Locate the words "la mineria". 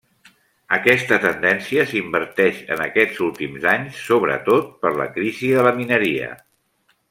5.71-6.33